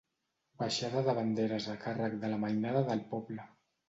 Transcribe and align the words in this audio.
Baixada 0.59 1.03
de 1.07 1.13
banderes 1.19 1.67
a 1.73 1.75
càrrec 1.83 2.15
de 2.23 2.31
la 2.31 2.39
mainada 2.45 2.81
del 2.89 3.05
poble. 3.13 3.47